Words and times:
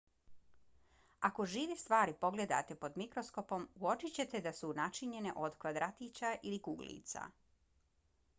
ako 1.27 1.43
žive 1.51 1.75
stvari 1.81 2.15
pogledate 2.23 2.77
pod 2.85 2.97
mikroskopom 3.01 3.67
uočićete 3.89 4.43
da 4.49 4.55
su 4.61 4.73
načinjene 4.81 5.35
od 5.45 5.61
kvadratića 5.67 6.33
ili 6.53 6.61
kuglica 6.71 7.29